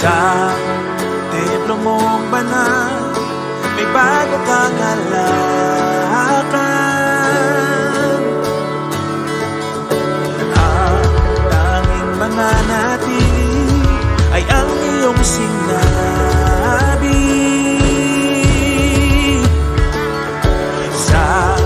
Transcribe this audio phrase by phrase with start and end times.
[0.00, 0.48] Sa
[1.28, 3.12] templo mong banal
[3.76, 6.40] May bago kang alakan
[10.56, 11.04] Ang
[11.52, 13.84] tanging mga natili
[14.32, 15.68] Ay ang iyong sinabi.
[20.96, 21.60] Sa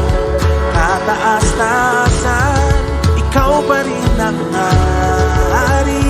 [0.75, 2.83] kataas-taasan
[3.15, 4.43] Ikaw pa rin ang
[5.55, 6.04] hari.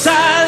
[0.00, 0.39] side.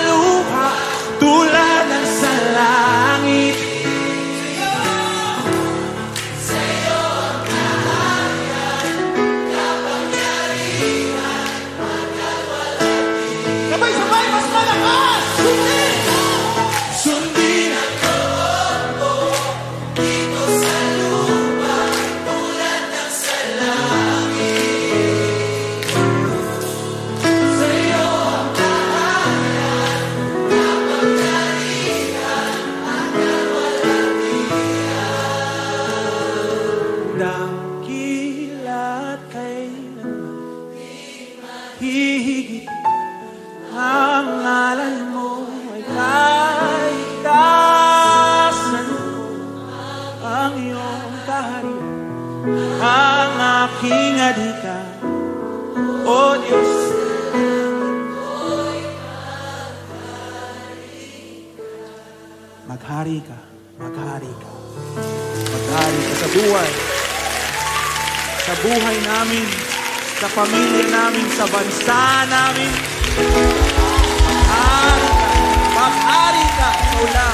[70.32, 72.72] pamilya namin, sa bansa namin.
[74.48, 75.02] At
[75.76, 77.31] pag-ari ka sa ulan.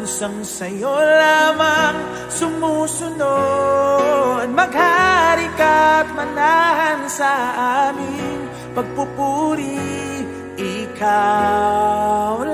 [0.00, 2.00] pusang sa'yo lamang
[2.32, 3.20] sumusunod.
[4.48, 7.28] Maghari ka at manahan sa
[7.92, 10.24] aming pagpupuri
[10.56, 12.48] Ikaw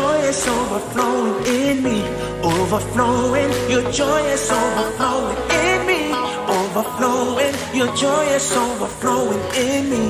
[0.00, 1.98] joy is overflowing in me.
[2.42, 6.00] Overflowing, your joy is overflowing in me.
[6.58, 10.04] overflowing, your joy is overflowing in me,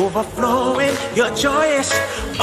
[0.00, 1.90] overflowing, your joy is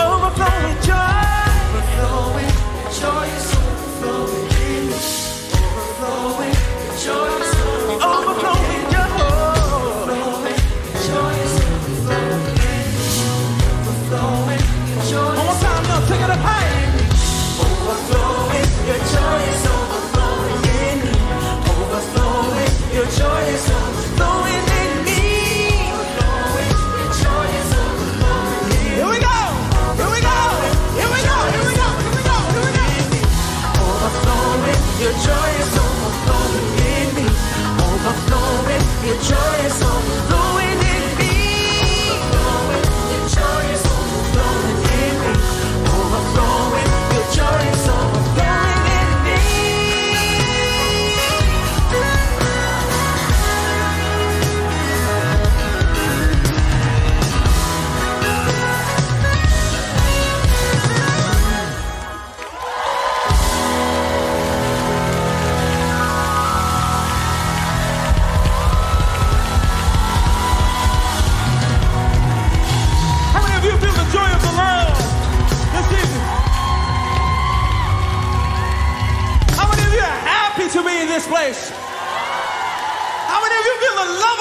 [0.05, 1.23] overflowing, joy,
[1.65, 2.53] overflowing,
[2.99, 4.32] joy is overflowing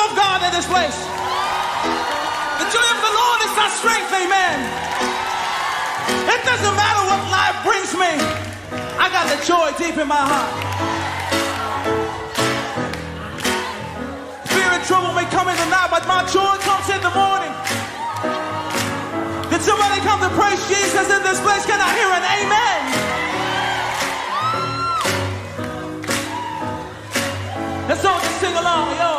[0.08, 0.98] of God in this place?
[2.58, 4.56] The joy of the Lord is our strength, amen.
[6.26, 8.12] It doesn't matter what life brings me,
[8.98, 10.52] I got the joy deep in my heart.
[14.50, 17.52] Fear and trouble may come in the night, but my joy comes in the morning.
[19.50, 21.64] Did somebody come to praise Jesus in this place?
[21.66, 22.80] Can I hear an amen?
[27.88, 29.11] Let's all just sing along, yo.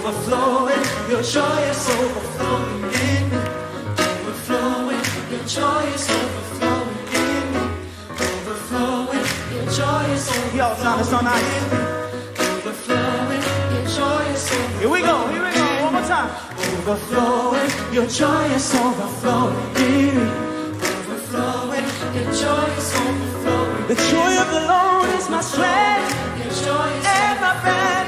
[0.00, 0.18] Here we go.
[0.18, 3.36] Overflowing, your joy is overflowing in me.
[4.28, 7.60] Overflowing, your joy is overflowing in me.
[8.10, 11.04] Overflowing, your joy is overflowing.
[11.04, 11.44] So nice.
[12.40, 13.42] Overflowing,
[13.72, 14.80] your joy is overflowing.
[14.80, 16.30] Here we go, here we go, one more time.
[16.80, 20.30] Overflowing, your joy is overflowing in me.
[20.80, 23.86] Overflowing, your joy is overflowing.
[23.88, 26.38] The joy of the Lord is my strength.
[26.38, 27.99] Your joy is and my banner.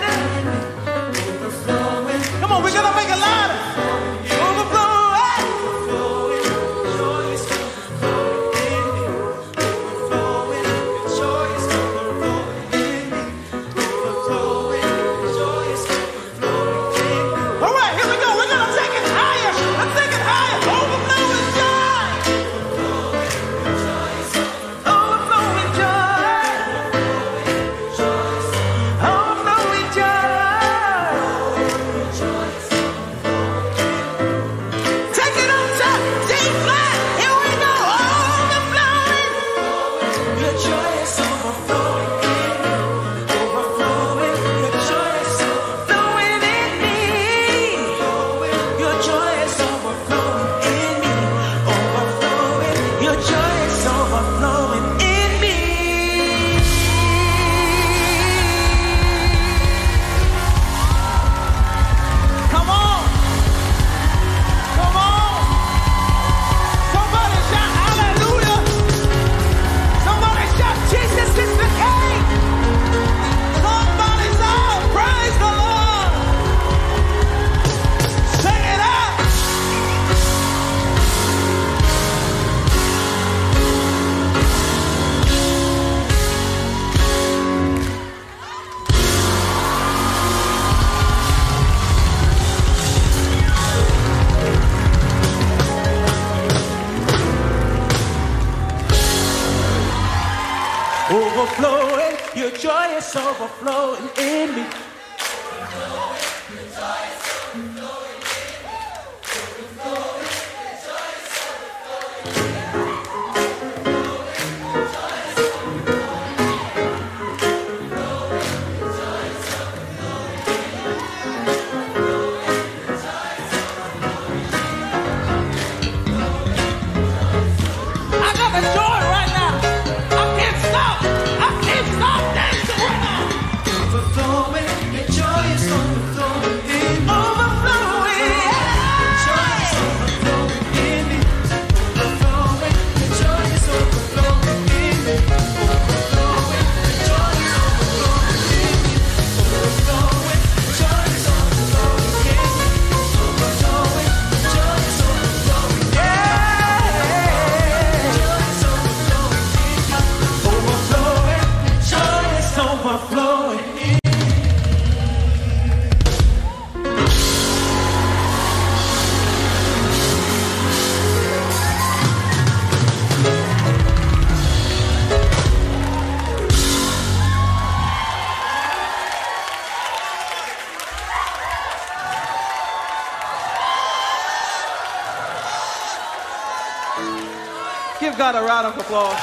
[188.35, 189.19] A round of applause.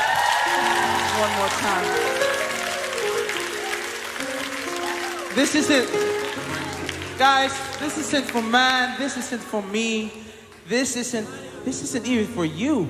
[1.19, 2.09] One more time.
[5.35, 5.87] This isn't,
[7.17, 10.11] guys, this isn't for man, this isn't for me,
[10.67, 11.27] this isn't,
[11.65, 12.89] this isn't even for you.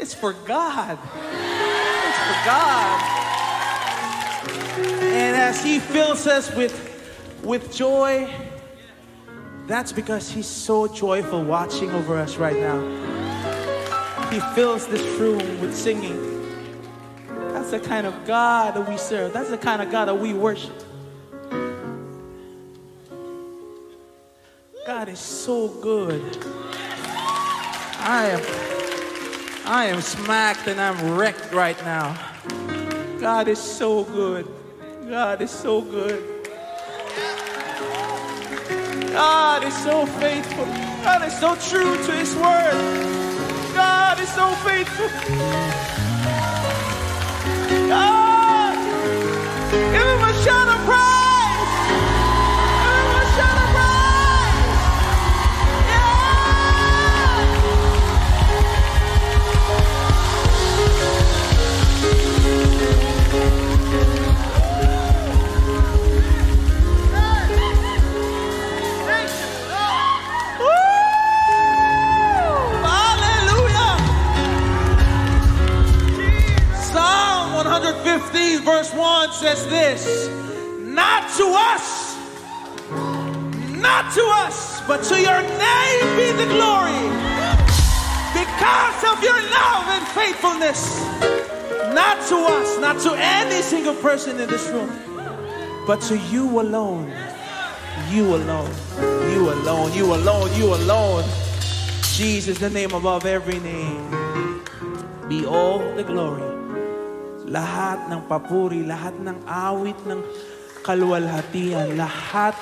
[0.00, 0.98] It's for God.
[1.02, 3.00] It's for God.
[5.02, 6.74] And as He fills us with,
[7.44, 8.28] with joy,
[9.66, 13.03] that's because He's so joyful watching over us right now.
[14.34, 16.42] He fills this room with singing.
[17.52, 19.32] That's the kind of God that we serve.
[19.32, 20.74] That's the kind of God that we worship.
[24.88, 26.20] God is so good.
[28.00, 28.42] I am
[29.66, 32.18] I am smacked and I'm wrecked right now.
[33.20, 34.48] God is so good.
[35.08, 36.50] God is so good.
[39.12, 40.64] God is so faithful.
[41.04, 43.23] God is so true to his word.
[44.24, 45.08] Is so faithful.
[47.88, 48.72] God, ah!
[49.92, 51.13] give him a shout of praise.
[78.64, 80.28] Verse 1 says this
[80.80, 82.16] Not to us,
[83.78, 87.04] not to us, but to your name be the glory
[88.32, 91.04] because of your love and faithfulness.
[91.94, 94.90] Not to us, not to any single person in this room,
[95.86, 97.12] but to you alone.
[98.10, 98.70] You alone.
[99.30, 99.92] You alone.
[99.92, 100.52] You alone.
[100.54, 101.24] You alone.
[102.14, 104.10] Jesus, the name above every name.
[105.28, 106.53] Be all the glory.
[107.44, 110.20] Lahat ng papuri, lahat ng awit ng
[110.80, 112.56] kaluwalhatian, lahat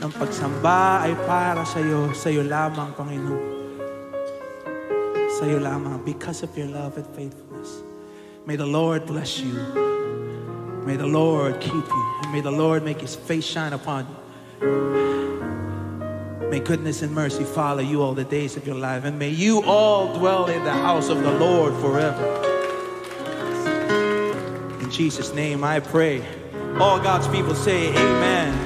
[0.00, 3.42] ng pagsamba ay para sa iyo, sa iyo lamang, Panginoon.
[5.40, 7.80] Sa iyo lamang, because of your love and faithfulness.
[8.44, 9.56] May the Lord bless you.
[10.84, 12.04] May the Lord keep you.
[12.22, 14.20] And may the Lord make his face shine upon you.
[16.52, 19.04] May goodness and mercy follow you all the days of your life.
[19.04, 22.53] And may you all dwell in the house of the Lord forever.
[24.94, 26.22] Jesus' name I pray.
[26.78, 27.88] All God's people say.
[27.88, 28.63] Amen.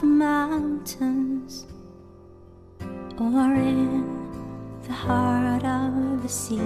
[0.00, 1.66] Of mountains
[3.18, 4.02] or in
[4.84, 6.56] the heart of the sea?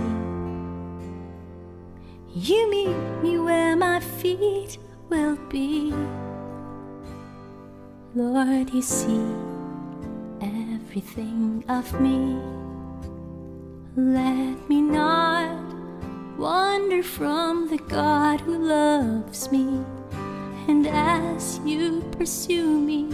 [2.34, 4.78] You meet me where my feet
[5.08, 5.92] will be.
[8.14, 9.24] Lord, you see
[10.40, 12.38] everything of me.
[13.96, 15.58] Let me not
[16.38, 19.84] wander from the God who loves me.
[20.66, 23.10] And as you pursue me,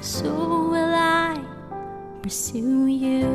[0.00, 0.30] so
[0.70, 1.38] will I
[2.22, 3.26] pursue you.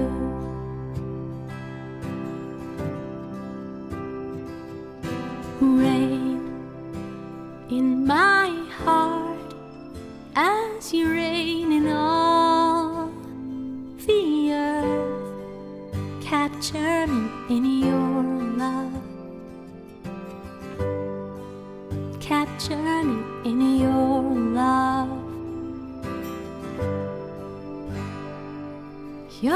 [5.62, 6.42] Reign
[7.70, 8.50] in my
[8.84, 9.54] heart
[10.36, 13.10] as you reign in all
[14.06, 15.26] the earth
[16.22, 17.05] capture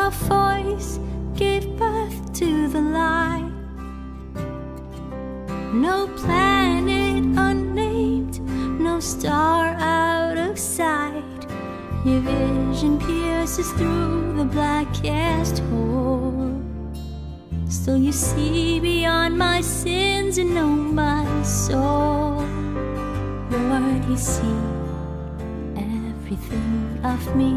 [0.09, 0.99] Voice
[1.35, 3.51] gave birth to the light.
[5.71, 8.41] No planet unnamed,
[8.81, 11.23] no star out of sight.
[12.03, 16.59] Your vision pierces through the blackest hole.
[17.67, 22.43] Still, you see beyond my sins and know my soul.
[23.51, 24.57] Lord, you see
[25.77, 27.53] everything of me.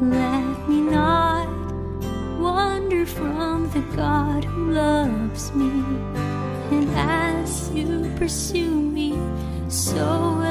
[0.00, 0.41] Let
[3.72, 5.70] the God who loves me.
[6.70, 9.16] And as you pursue me,
[9.68, 10.41] so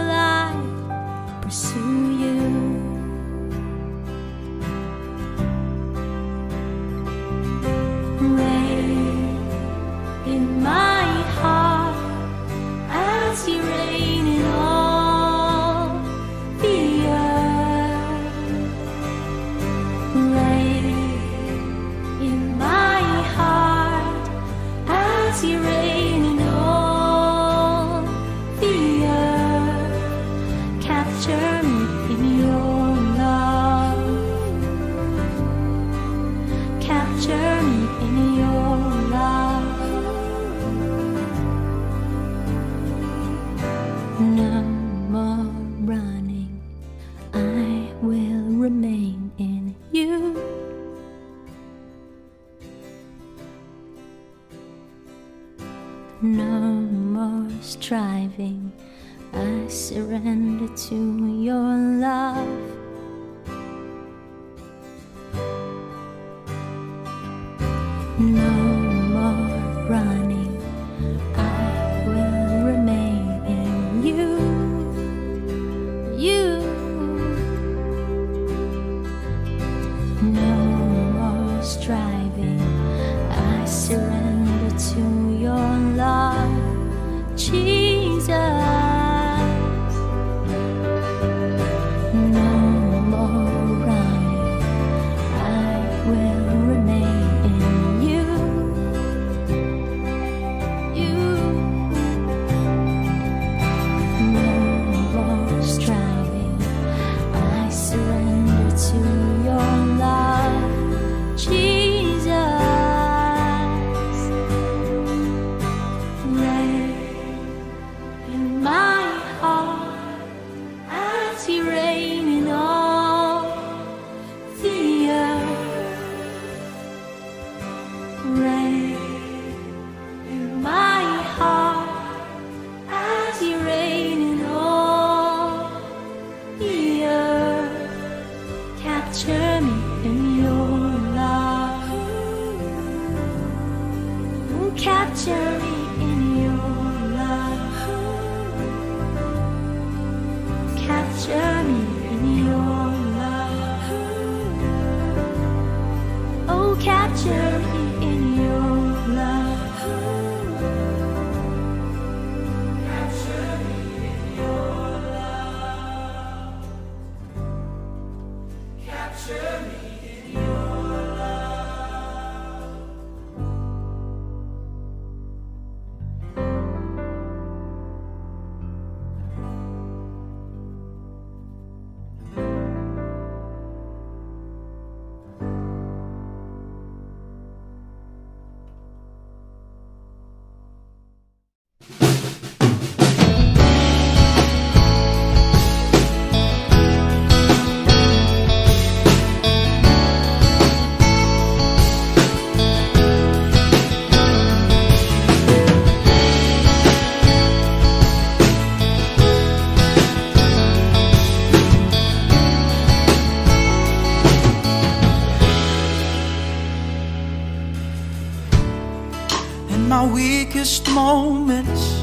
[220.94, 222.02] moments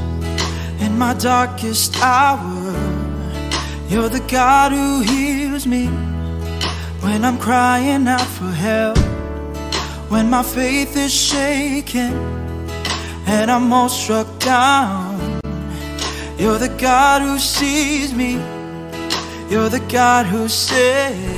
[0.81, 2.73] in my darkest hour.
[3.89, 5.87] You're the God who heals me
[7.01, 8.99] when I'm crying out for help,
[10.11, 12.13] when my faith is shaken
[13.27, 15.41] and I'm all struck down.
[16.39, 18.35] You're the God who sees me,
[19.51, 21.38] you're the God who saves.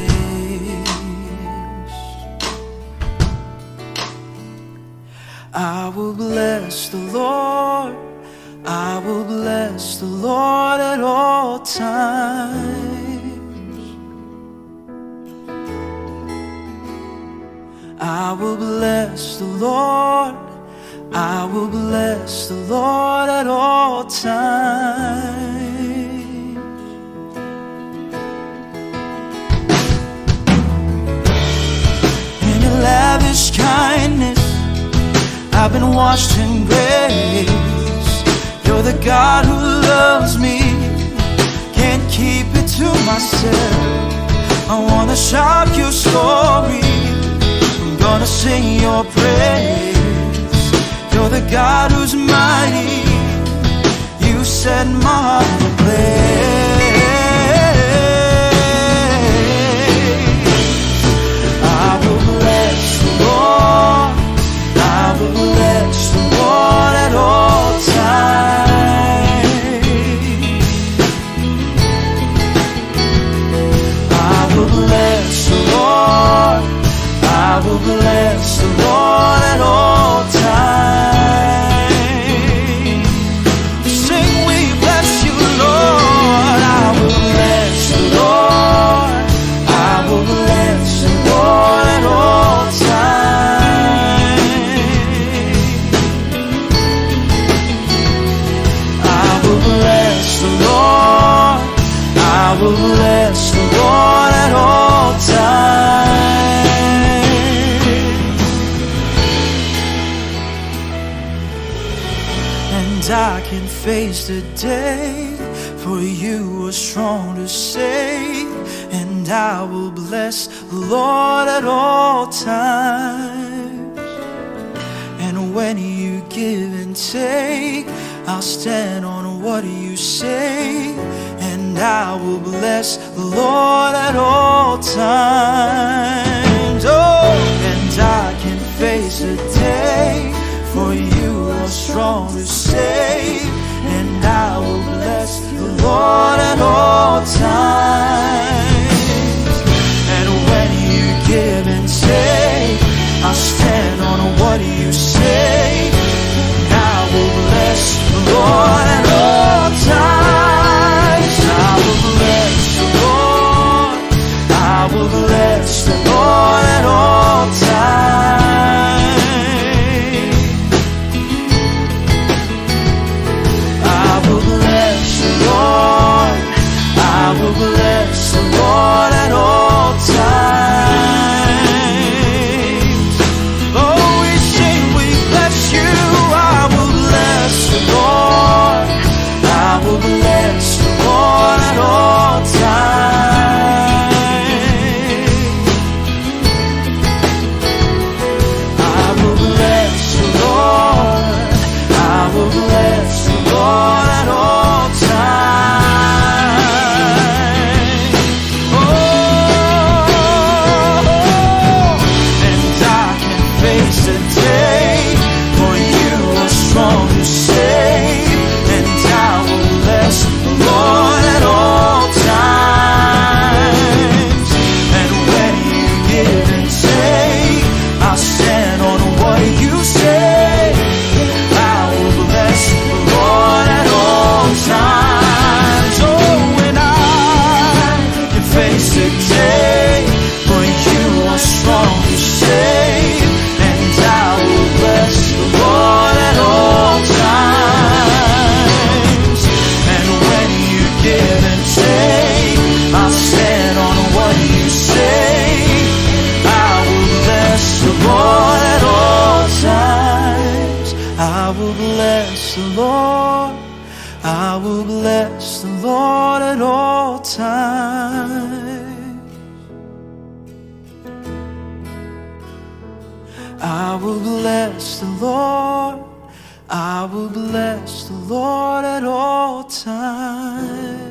[277.13, 281.10] Will bless the Lord at all times.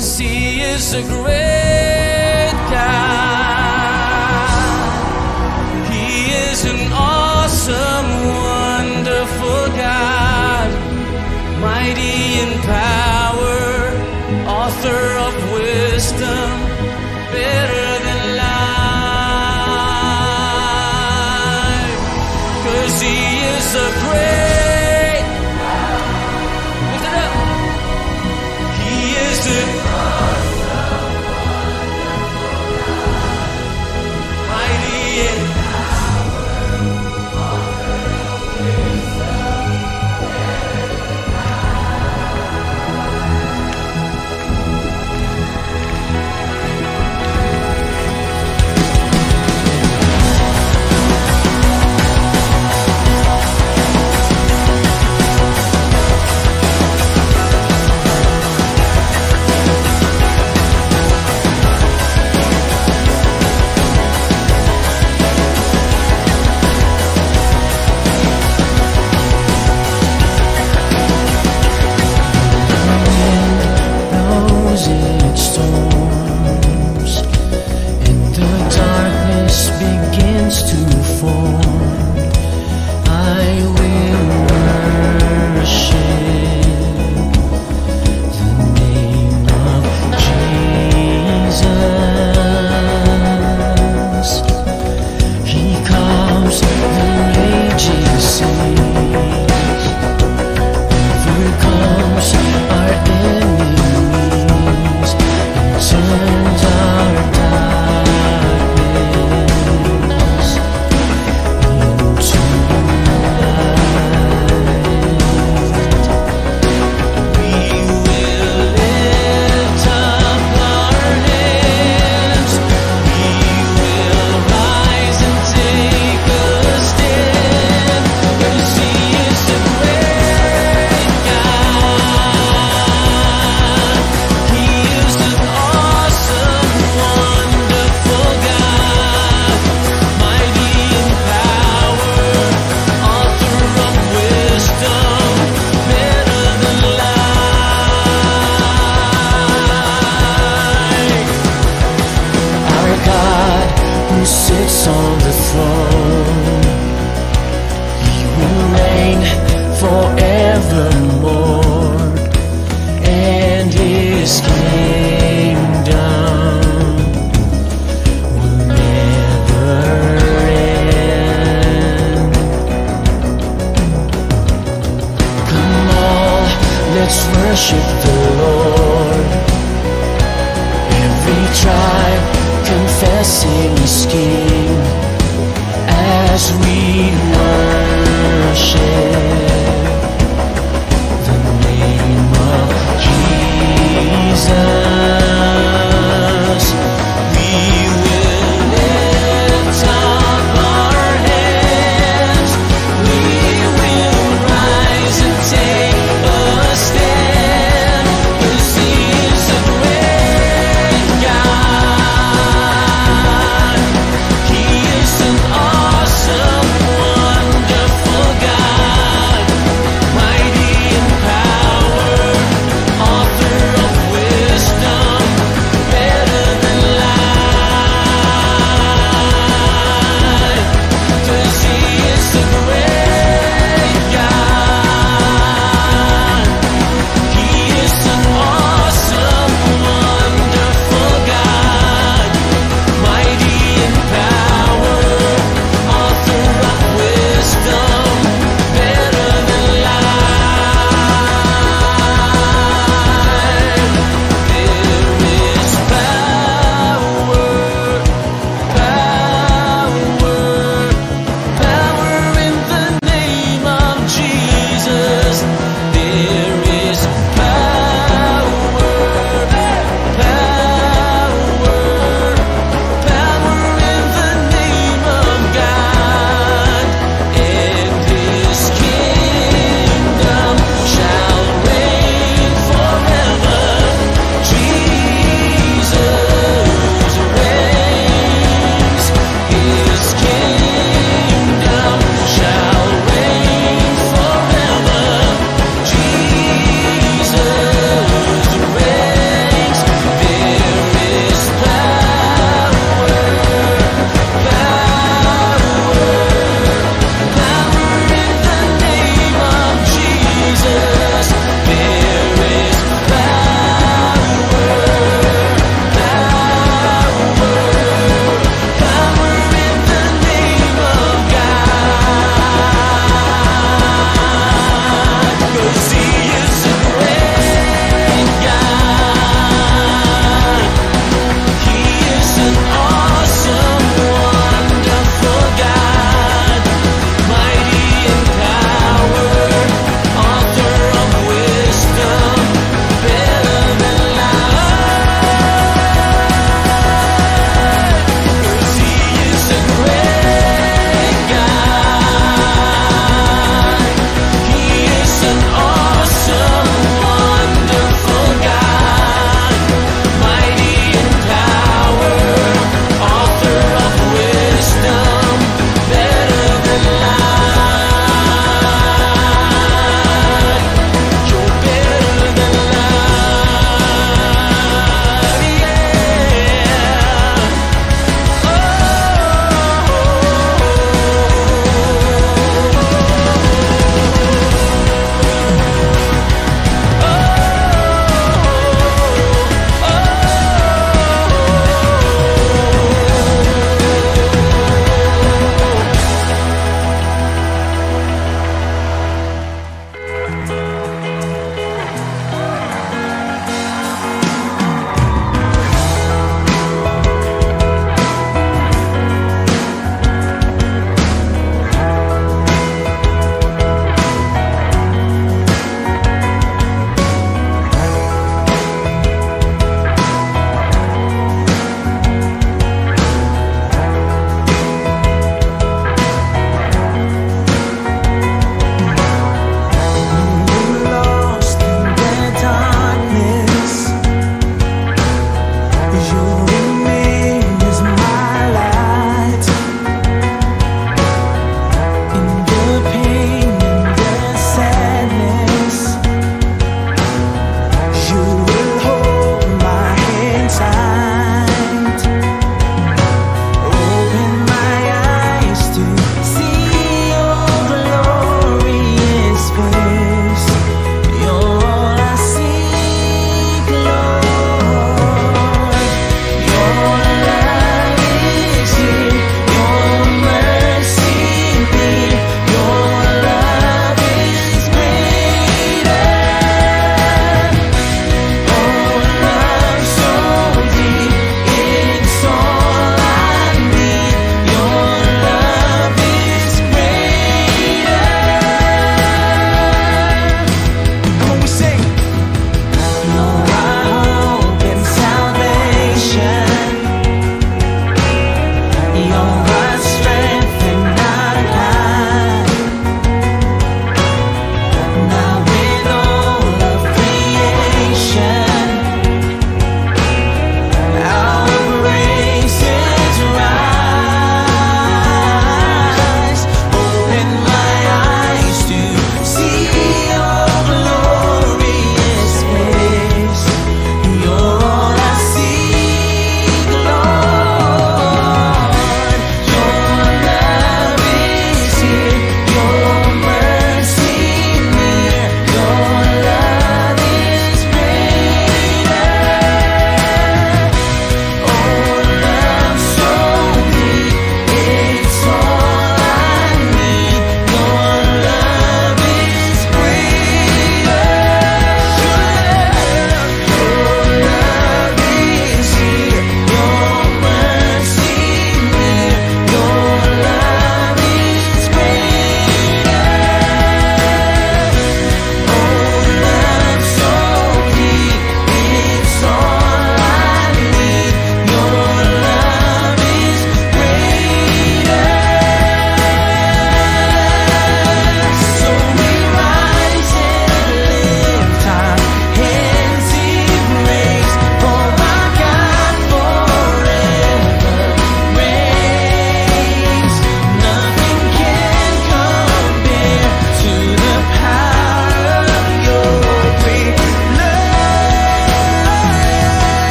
[0.00, 1.59] Is a great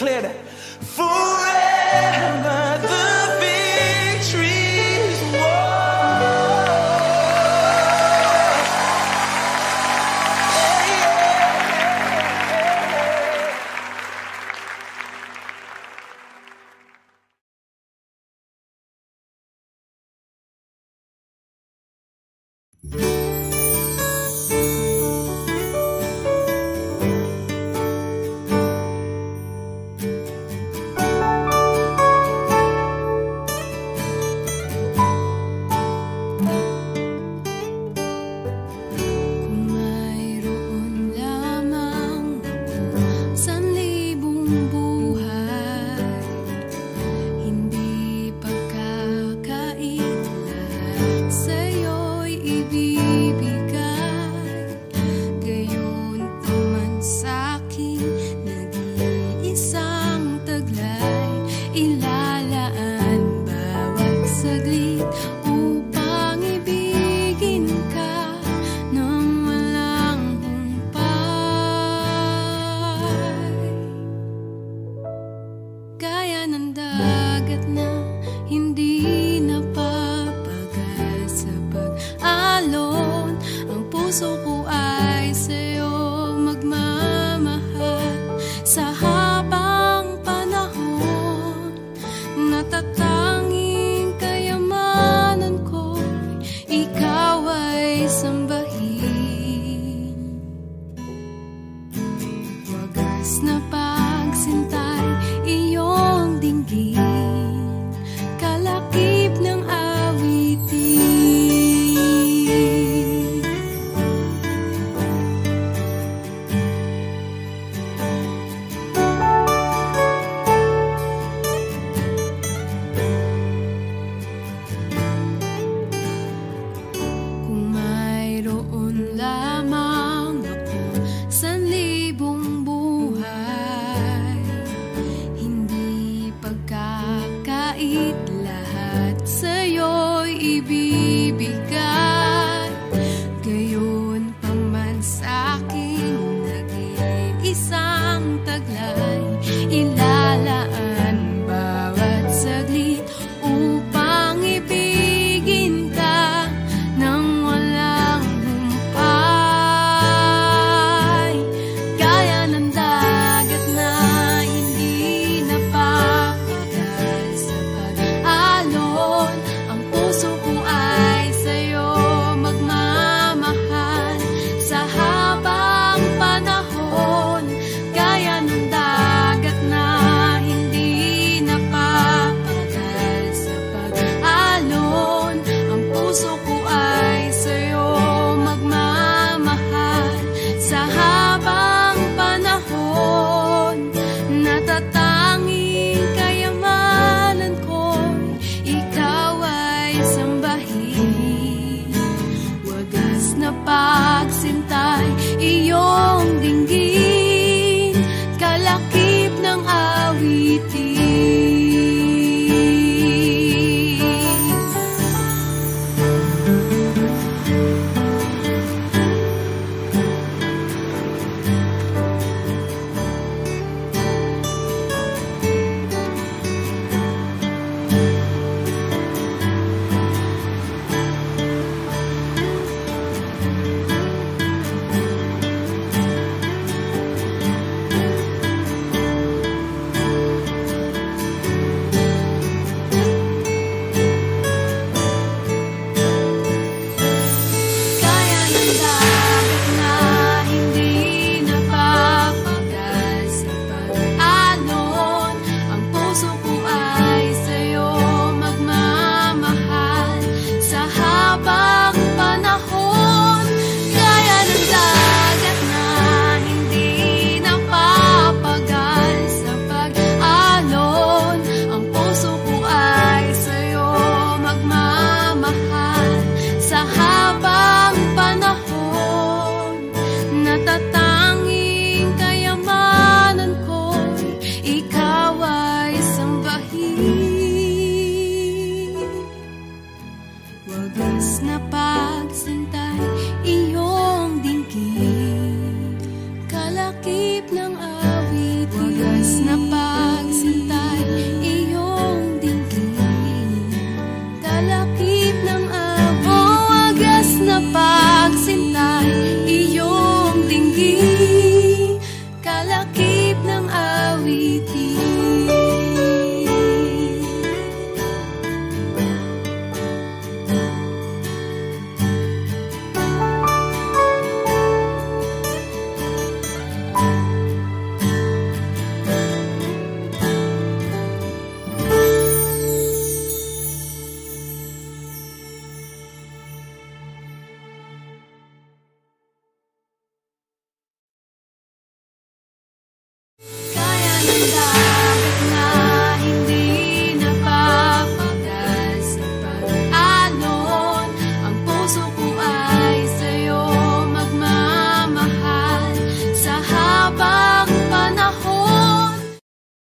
[0.00, 0.39] clear that.